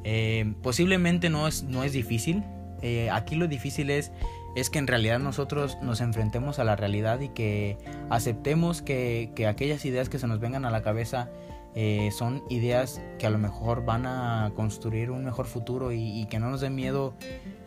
eh, 0.04 0.52
posiblemente 0.62 1.30
no 1.30 1.48
es, 1.48 1.62
no 1.62 1.82
es 1.82 1.92
difícil. 1.92 2.42
Eh, 2.82 3.08
aquí 3.10 3.36
lo 3.36 3.46
difícil 3.46 3.88
es, 3.88 4.12
es 4.54 4.70
que 4.70 4.78
en 4.78 4.86
realidad 4.86 5.18
nosotros 5.18 5.78
nos 5.82 6.00
enfrentemos 6.00 6.58
a 6.58 6.64
la 6.64 6.76
realidad 6.76 7.20
y 7.20 7.28
que 7.28 7.78
aceptemos 8.10 8.82
que, 8.82 9.30
que 9.34 9.46
aquellas 9.46 9.84
ideas 9.84 10.08
que 10.08 10.18
se 10.18 10.26
nos 10.26 10.40
vengan 10.40 10.64
a 10.64 10.70
la 10.70 10.82
cabeza 10.82 11.30
eh, 11.76 12.10
son 12.12 12.44
ideas 12.48 13.02
que 13.18 13.26
a 13.26 13.30
lo 13.30 13.38
mejor 13.38 13.84
van 13.84 14.06
a 14.06 14.52
construir 14.54 15.10
un 15.10 15.24
mejor 15.24 15.46
futuro 15.46 15.90
y, 15.90 16.24
que 16.26 16.38
no 16.38 16.48
nos 16.50 16.60
dé 16.60 16.70
miedo 16.70 17.14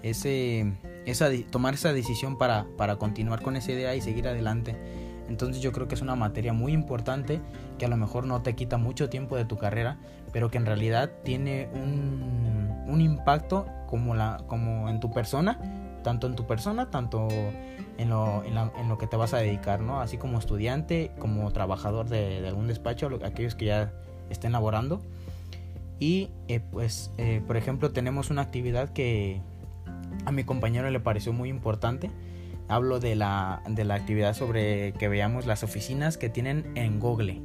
ese, 0.01 0.71
esa, 1.05 1.29
tomar 1.51 1.73
esa 1.73 1.91
decisión 1.91 2.37
para, 2.37 2.65
para, 2.77 2.95
continuar 2.95 3.41
con 3.41 3.57
esa 3.57 3.73
idea 3.73 3.95
y 3.95 4.01
seguir 4.01 4.27
adelante. 4.29 4.77
Entonces 5.27 5.61
yo 5.61 5.73
creo 5.73 5.89
que 5.89 5.95
es 5.95 6.01
una 6.01 6.15
materia 6.15 6.53
muy 6.53 6.71
importante 6.71 7.41
que 7.77 7.85
a 7.85 7.89
lo 7.89 7.97
mejor 7.97 8.25
no 8.25 8.41
te 8.41 8.55
quita 8.55 8.77
mucho 8.77 9.09
tiempo 9.09 9.35
de 9.35 9.43
tu 9.43 9.57
carrera, 9.57 9.97
pero 10.31 10.49
que 10.49 10.57
en 10.57 10.65
realidad 10.65 11.11
tiene 11.25 11.67
un, 11.73 12.85
un 12.87 13.01
impacto 13.01 13.67
como, 13.87 14.15
la, 14.15 14.41
como 14.47 14.87
en 14.87 15.01
tu 15.01 15.11
persona, 15.11 15.59
tanto 16.07 16.25
en 16.27 16.37
tu 16.37 16.47
persona, 16.47 16.89
tanto 16.89 17.27
en 17.97 18.09
lo, 18.09 18.41
en, 18.45 18.87
lo 18.87 18.97
que 18.97 19.07
te 19.07 19.17
vas 19.17 19.33
a 19.33 19.39
dedicar, 19.39 19.81
¿no? 19.81 19.99
Así 19.99 20.17
como 20.17 20.39
estudiante, 20.39 21.11
como 21.19 21.51
trabajador 21.51 22.07
de, 22.07 22.47
algún 22.47 22.65
despacho, 22.67 23.09
aquellos 23.25 23.55
que 23.55 23.65
ya 23.65 23.91
estén 24.29 24.53
laborando. 24.53 25.01
Y 25.99 26.29
eh, 26.47 26.61
pues, 26.61 27.11
eh, 27.17 27.41
por 27.45 27.57
ejemplo, 27.57 27.91
tenemos 27.91 28.29
una 28.29 28.41
actividad 28.41 28.87
que 28.93 29.41
a 30.23 30.31
mi 30.31 30.45
compañero 30.45 30.89
le 30.89 31.01
pareció 31.01 31.33
muy 31.33 31.49
importante. 31.49 32.09
Hablo 32.69 33.01
de 33.01 33.17
la, 33.17 33.61
de 33.67 33.83
la 33.83 33.95
actividad 33.95 34.33
sobre 34.33 34.93
que 34.93 35.09
veamos 35.09 35.45
las 35.45 35.61
oficinas 35.61 36.17
que 36.17 36.29
tienen 36.29 36.71
en 36.75 37.01
Google. 37.01 37.41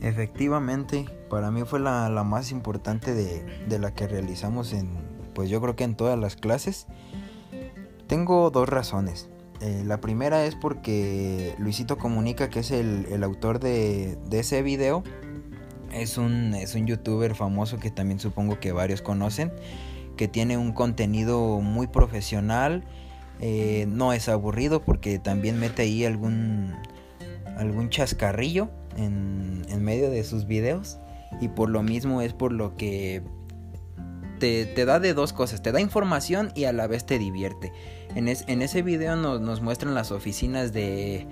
Efectivamente, 0.00 1.04
para 1.28 1.50
mí 1.50 1.64
fue 1.66 1.78
la, 1.78 2.08
la 2.08 2.24
más 2.24 2.52
importante 2.52 3.12
de, 3.12 3.44
de 3.68 3.78
la 3.78 3.92
que 3.92 4.08
realizamos 4.08 4.72
en, 4.72 4.88
pues 5.34 5.50
yo 5.50 5.60
creo 5.60 5.76
que 5.76 5.84
en 5.84 5.94
todas 5.94 6.18
las 6.18 6.36
clases. 6.36 6.86
Tengo 8.10 8.50
dos 8.50 8.68
razones. 8.68 9.28
Eh, 9.60 9.84
la 9.86 10.00
primera 10.00 10.44
es 10.44 10.56
porque 10.56 11.54
Luisito 11.58 11.96
Comunica, 11.96 12.50
que 12.50 12.58
es 12.58 12.72
el, 12.72 13.22
autor 13.22 13.60
de, 13.60 14.18
ese 14.32 14.62
video, 14.62 15.04
es 15.92 16.18
un, 16.18 16.54
es 16.54 16.74
un 16.74 16.88
youtuber 16.88 17.36
famoso 17.36 17.78
que 17.78 17.92
también 17.92 18.18
supongo 18.18 18.58
que 18.58 18.72
varios 18.72 19.00
conocen, 19.00 19.52
que 20.16 20.26
tiene 20.26 20.58
un 20.58 20.72
contenido 20.72 21.60
muy 21.60 21.86
profesional, 21.86 22.82
eh, 23.38 23.86
no 23.88 24.12
es 24.12 24.28
aburrido 24.28 24.82
porque 24.82 25.20
también 25.20 25.60
mete 25.60 25.82
ahí 25.82 26.04
algún, 26.04 26.74
algún 27.56 27.90
chascarrillo 27.90 28.70
en, 28.96 29.64
en 29.68 29.84
medio 29.84 30.10
de 30.10 30.24
sus 30.24 30.48
videos 30.48 30.98
y 31.40 31.46
por 31.46 31.70
lo 31.70 31.84
mismo 31.84 32.22
es 32.22 32.32
por 32.32 32.50
lo 32.50 32.74
que 32.74 33.22
te, 34.40 34.84
da 34.84 34.98
de 34.98 35.14
dos 35.14 35.32
cosas, 35.32 35.62
te 35.62 35.70
da 35.70 35.80
información 35.80 36.50
y 36.56 36.64
a 36.64 36.72
la 36.72 36.88
vez 36.88 37.06
te 37.06 37.18
divierte. 37.18 37.72
En, 38.16 38.26
ese 38.28 38.82
video 38.82 39.14
nos, 39.14 39.60
muestran 39.60 39.94
las 39.94 40.10
oficinas 40.10 40.72
de, 40.72 41.26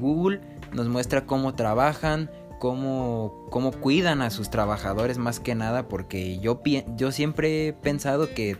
Google, 0.00 0.40
nos 0.72 0.86
muestra 0.88 1.26
cómo 1.26 1.54
trabajan, 1.54 2.30
cómo, 2.60 3.46
cómo 3.50 3.72
cuidan 3.72 4.22
a 4.22 4.30
sus 4.30 4.50
trabajadores 4.50 5.18
más 5.18 5.40
que 5.40 5.56
nada, 5.56 5.88
porque 5.88 6.38
yo, 6.38 6.62
yo 6.96 7.10
siempre 7.10 7.68
he 7.68 7.72
pensado 7.72 8.32
que 8.32 8.58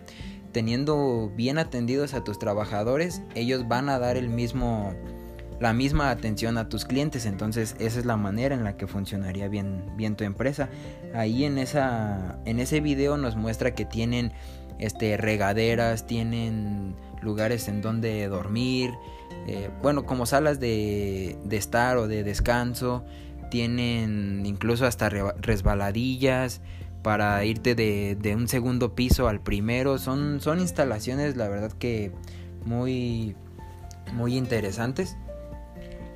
teniendo 0.50 1.30
bien 1.36 1.58
atendidos 1.58 2.14
a 2.14 2.24
tus 2.24 2.38
trabajadores, 2.38 3.22
ellos 3.34 3.68
van 3.68 3.88
a 3.88 3.98
dar 3.98 4.16
el 4.16 4.28
mismo 4.28 4.94
la 5.62 5.72
misma 5.72 6.10
atención 6.10 6.58
a 6.58 6.68
tus 6.68 6.84
clientes. 6.84 7.24
Entonces 7.24 7.76
esa 7.78 8.00
es 8.00 8.04
la 8.04 8.16
manera 8.16 8.56
en 8.56 8.64
la 8.64 8.76
que 8.76 8.88
funcionaría 8.88 9.46
bien, 9.46 9.84
bien 9.96 10.16
tu 10.16 10.24
empresa. 10.24 10.68
Ahí 11.14 11.44
en, 11.44 11.56
esa, 11.56 12.40
en 12.44 12.58
ese 12.58 12.80
video 12.80 13.16
nos 13.16 13.36
muestra 13.36 13.72
que 13.72 13.84
tienen 13.84 14.32
este, 14.80 15.16
regaderas, 15.16 16.04
tienen 16.04 16.96
lugares 17.22 17.68
en 17.68 17.80
donde 17.80 18.26
dormir, 18.26 18.90
eh, 19.46 19.70
bueno, 19.82 20.04
como 20.04 20.26
salas 20.26 20.58
de, 20.58 21.38
de 21.44 21.56
estar 21.56 21.96
o 21.96 22.08
de 22.08 22.24
descanso, 22.24 23.04
tienen 23.48 24.44
incluso 24.44 24.84
hasta 24.84 25.10
resbaladillas 25.10 26.60
para 27.04 27.44
irte 27.44 27.76
de, 27.76 28.16
de, 28.20 28.34
un 28.34 28.48
segundo 28.48 28.96
piso 28.96 29.28
al 29.28 29.40
primero. 29.40 29.98
Son, 29.98 30.40
son 30.40 30.58
instalaciones, 30.58 31.36
la 31.36 31.48
verdad 31.48 31.70
que 31.70 32.10
muy, 32.64 33.36
muy 34.12 34.36
interesantes. 34.36 35.16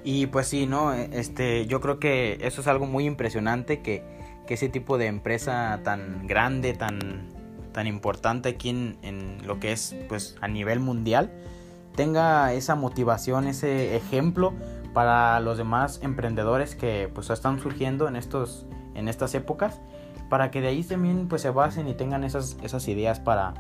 Y 0.07 0.29
pues 0.29 0.47
sí, 0.47 0.69
¿no? 0.69 0.93
Este, 0.93 1.67
yo 1.67 1.81
creo 1.81 1.99
que 1.99 2.39
eso 2.43 2.61
es 2.61 2.69
algo 2.69 2.87
muy 2.87 3.07
impresionante 3.07 3.83
que, 3.83 4.05
ese 4.49 4.69
tipo 4.69 4.97
de 4.97 5.07
empresa 5.07 5.81
tan 5.83 6.29
grande, 6.29 6.73
tan, 6.73 7.31
tan 7.73 7.89
importante 7.89 8.51
aquí 8.51 8.69
en, 8.69 9.39
lo 9.45 9.59
que 9.59 9.73
es 9.73 9.97
pues 10.09 10.37
a 10.41 10.47
nivel 10.47 10.79
mundial, 10.79 11.33
tenga 11.97 12.53
esa 12.53 12.77
motivación, 12.77 13.49
ese 13.49 13.97
ejemplo 13.97 14.55
para 14.95 15.41
los 15.41 15.59
demás 15.59 15.99
emprendedores 16.05 16.77
que 16.77 17.11
pues 17.13 17.29
están 17.31 17.59
surgiendo 17.59 18.07
en 18.07 18.15
estos 18.15 18.67
en 18.95 19.09
estas 19.09 19.35
épocas 19.35 19.81
para 20.29 20.53
que 20.53 20.61
de 20.61 20.69
ahí 20.69 20.85
también 20.85 21.27
pues 21.27 21.43
se 21.43 21.51
basen 21.51 21.89
y 21.89 21.95
tengan 21.95 22.23
esas, 22.23 22.57
esas 22.63 22.87
ideas 22.87 23.19
para, 23.19 23.55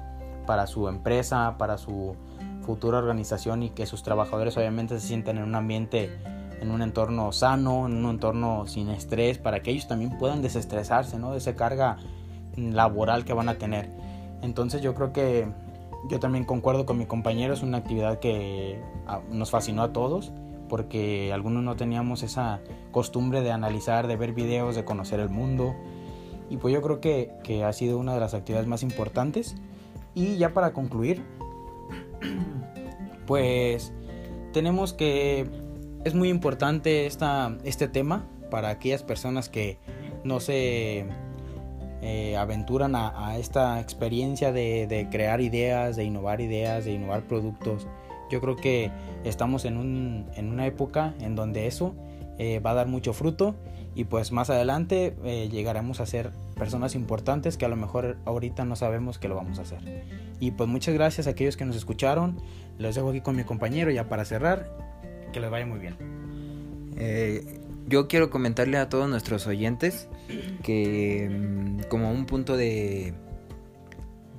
para 0.46 0.68
su 0.68 0.86
empresa, 0.86 1.56
para 1.58 1.78
su 1.78 2.14
futura 2.62 2.98
organización 2.98 3.64
y 3.64 3.70
que 3.70 3.86
sus 3.86 4.04
trabajadores 4.04 4.56
obviamente 4.56 5.00
se 5.00 5.08
sientan 5.08 5.38
en 5.38 5.42
un 5.42 5.56
ambiente 5.56 6.16
en 6.60 6.70
un 6.70 6.82
entorno 6.82 7.32
sano, 7.32 7.86
en 7.86 8.04
un 8.04 8.10
entorno 8.10 8.66
sin 8.66 8.88
estrés, 8.88 9.38
para 9.38 9.62
que 9.62 9.70
ellos 9.70 9.88
también 9.88 10.16
puedan 10.18 10.42
desestresarse, 10.42 11.18
¿no? 11.18 11.32
De 11.32 11.38
esa 11.38 11.54
carga 11.54 11.98
laboral 12.56 13.24
que 13.24 13.32
van 13.32 13.48
a 13.48 13.56
tener. 13.56 13.90
Entonces 14.42 14.82
yo 14.82 14.94
creo 14.94 15.12
que 15.12 15.46
yo 16.08 16.20
también 16.20 16.44
concuerdo 16.44 16.86
con 16.86 16.98
mi 16.98 17.06
compañero, 17.06 17.54
es 17.54 17.62
una 17.62 17.78
actividad 17.78 18.18
que 18.18 18.80
ah, 19.06 19.20
nos 19.30 19.50
fascinó 19.50 19.82
a 19.82 19.92
todos, 19.92 20.32
porque 20.68 21.32
algunos 21.32 21.62
no 21.62 21.76
teníamos 21.76 22.22
esa 22.22 22.60
costumbre 22.92 23.40
de 23.42 23.50
analizar, 23.50 24.06
de 24.06 24.16
ver 24.16 24.32
videos, 24.32 24.76
de 24.76 24.84
conocer 24.84 25.20
el 25.20 25.28
mundo. 25.28 25.74
Y 26.48 26.58
pues 26.58 26.72
yo 26.72 26.80
creo 26.80 27.00
que, 27.00 27.32
que 27.42 27.64
ha 27.64 27.72
sido 27.72 27.98
una 27.98 28.14
de 28.14 28.20
las 28.20 28.34
actividades 28.34 28.68
más 28.68 28.82
importantes. 28.82 29.56
Y 30.14 30.36
ya 30.36 30.54
para 30.54 30.72
concluir, 30.72 31.24
pues 33.26 33.92
tenemos 34.52 34.92
que 34.92 35.65
es 36.06 36.14
muy 36.14 36.28
importante 36.28 37.04
esta, 37.06 37.56
este 37.64 37.88
tema 37.88 38.24
para 38.48 38.68
aquellas 38.68 39.02
personas 39.02 39.48
que 39.48 39.76
no 40.22 40.38
se 40.38 41.04
eh, 42.00 42.36
aventuran 42.36 42.94
a, 42.94 43.36
esta 43.38 43.80
experiencia 43.80 44.52
de, 44.52 45.08
crear 45.10 45.40
ideas, 45.40 45.96
de 45.96 46.04
innovar 46.04 46.40
ideas, 46.40 46.84
de 46.84 46.92
innovar 46.92 47.24
productos. 47.26 47.88
Yo 48.30 48.40
creo 48.40 48.54
que 48.54 48.92
estamos 49.24 49.64
en, 49.64 49.76
un, 49.76 50.26
en 50.36 50.48
una 50.48 50.66
época 50.66 51.12
en 51.18 51.34
donde 51.34 51.66
eso 51.66 51.96
eh, 52.38 52.60
va 52.60 52.70
a 52.70 52.74
dar 52.74 52.86
mucho 52.86 53.12
fruto 53.12 53.56
y 53.96 54.04
pues 54.04 54.30
más 54.30 54.48
adelante 54.48 55.16
eh, 55.24 55.48
llegaremos 55.50 55.98
a 55.98 56.06
ser 56.06 56.30
personas 56.54 56.94
importantes 56.94 57.56
que 57.56 57.64
a 57.64 57.68
lo 57.68 57.76
mejor 57.76 58.16
ahorita 58.26 58.64
no 58.64 58.76
sabemos 58.76 59.18
que 59.18 59.26
lo 59.26 59.34
vamos 59.34 59.58
a 59.58 59.62
hacer. 59.62 60.04
Y 60.38 60.52
pues 60.52 60.68
muchas 60.68 60.94
gracias 60.94 61.26
a 61.26 61.30
aquellos 61.30 61.56
que 61.56 61.64
nos 61.64 61.74
escucharon. 61.74 62.40
Los 62.78 62.94
dejo 62.94 63.10
aquí 63.10 63.22
con 63.22 63.34
mi 63.34 63.42
compañero 63.42 63.90
ya 63.90 64.08
para 64.08 64.24
cerrar 64.24 64.86
que 65.36 65.40
les 65.40 65.50
vaya 65.50 65.66
muy 65.66 65.78
bien. 65.78 65.96
Eh, 66.96 67.60
yo 67.86 68.08
quiero 68.08 68.30
comentarle 68.30 68.78
a 68.78 68.88
todos 68.88 69.06
nuestros 69.06 69.46
oyentes 69.46 70.08
que 70.62 71.28
mm, 71.30 71.80
como 71.90 72.10
un 72.10 72.24
punto 72.24 72.56
de 72.56 73.12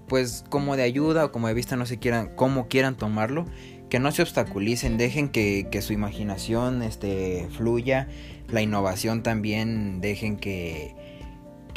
pues 0.08 0.44
como 0.50 0.76
de 0.76 0.82
ayuda 0.82 1.26
o 1.26 1.32
como 1.32 1.50
de 1.50 1.54
vista 1.54 1.76
no 1.76 1.86
se 1.86 2.00
quieran 2.00 2.30
como 2.36 2.68
quieran 2.68 2.98
tomarlo 2.98 3.46
que 3.90 4.00
no 4.00 4.12
se 4.12 4.24
obstaculicen 4.24 4.98
dejen 4.98 5.30
que, 5.30 5.68
que 5.70 5.84
su 5.84 5.94
imaginación 5.94 6.82
este 6.82 7.48
fluya 7.52 8.08
la 8.50 8.64
innovación 8.64 9.22
también 9.22 10.02
dejen 10.02 10.36
que 10.36 10.96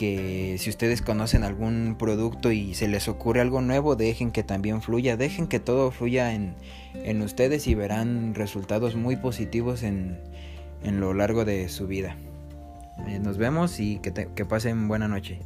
que 0.01 0.57
si 0.59 0.71
ustedes 0.71 1.03
conocen 1.03 1.45
algún 1.45 1.95
producto 1.99 2.53
y 2.53 2.73
se 2.73 2.89
les 2.89 3.07
ocurre 3.07 3.43
algo 3.43 3.61
nuevo, 3.61 3.97
dejen 3.97 4.31
que 4.31 4.43
también 4.43 4.81
fluya, 4.81 5.19
dejen 5.19 5.47
que 5.47 5.61
todo 5.61 5.91
fluya 5.91 6.33
en, 6.33 6.55
en 6.95 7.21
ustedes 7.21 7.67
y 7.67 7.75
verán 7.75 8.35
resultados 8.35 8.97
muy 8.97 9.17
positivos 9.17 9.83
en, 9.83 10.19
en 10.83 11.01
lo 11.01 11.13
largo 11.13 11.45
de 11.45 11.69
su 11.69 11.87
vida. 11.87 12.17
nos 13.21 13.37
vemos 13.37 13.79
y 13.79 13.99
que, 13.99 14.11
que 14.35 14.47
pasen 14.47 14.89
buena 14.89 15.07
noche. 15.07 15.41